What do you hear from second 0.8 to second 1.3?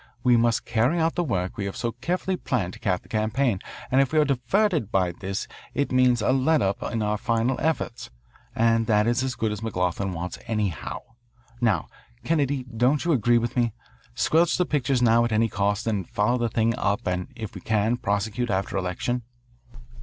out the